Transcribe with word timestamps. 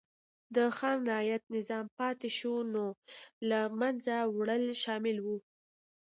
د 0.55 0.57
خان 0.77 0.99
رعیت 1.11 1.43
نظام 1.55 1.85
پاتې 1.97 2.29
شونو 2.39 2.85
له 3.49 3.59
منځه 3.79 4.15
وړل 4.35 4.63
شامل 4.83 5.17
و. 5.25 5.27